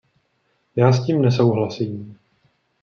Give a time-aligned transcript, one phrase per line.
[0.75, 2.17] Já s tím nesouhlasím.